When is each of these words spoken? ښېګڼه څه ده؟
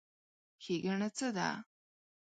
ښېګڼه 0.63 1.09
څه 1.17 1.27
ده؟ 1.35 1.47